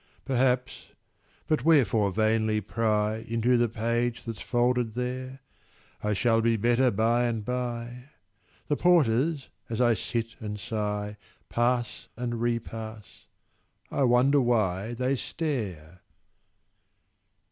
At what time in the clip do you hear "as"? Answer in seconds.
9.69-9.79